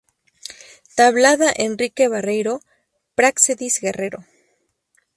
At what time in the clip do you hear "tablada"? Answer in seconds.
0.99-1.49